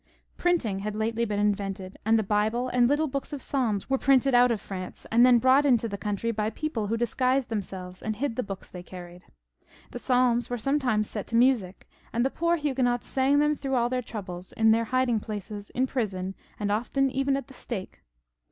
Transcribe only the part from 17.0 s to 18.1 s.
even at the stake.